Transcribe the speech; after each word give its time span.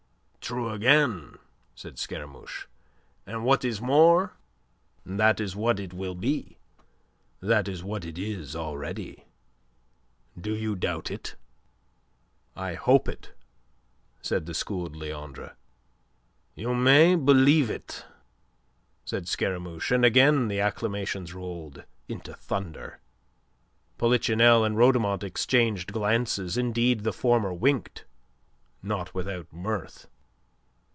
"True 0.43 0.71
again," 0.71 1.37
said 1.75 1.97
Scaramouche. 1.97 2.67
"And 3.25 3.45
what 3.45 3.63
is 3.63 3.79
more, 3.79 4.33
that 5.05 5.39
is 5.39 5.55
what 5.55 5.79
it 5.79 5.93
will 5.93 6.15
be; 6.15 6.57
that 7.39 7.69
is 7.69 7.85
what 7.85 8.03
it 8.03 8.19
already 8.53 9.05
is. 9.11 9.23
Do 10.37 10.53
you 10.53 10.75
doubt 10.75 11.09
it?" 11.09 11.37
"I 12.53 12.73
hope 12.73 13.07
it," 13.07 13.31
said 14.21 14.45
the 14.45 14.53
schooled 14.53 14.93
Leandre. 14.93 15.53
"You 16.53 16.73
may 16.75 17.15
believe 17.15 17.69
it," 17.69 18.03
said 19.05 19.29
Scaramouche, 19.29 19.89
and 19.91 20.03
again 20.03 20.49
the 20.49 20.59
acclamations 20.59 21.33
rolled 21.33 21.85
into 22.09 22.33
thunder. 22.33 22.99
Polichinelle 23.97 24.65
and 24.65 24.75
Rhodomont 24.75 25.23
exchanged 25.23 25.93
glances: 25.93 26.57
indeed, 26.57 27.01
the 27.03 27.13
former 27.13 27.53
winked, 27.53 28.03
not 28.83 29.13
without 29.13 29.53
mirth. 29.53 30.09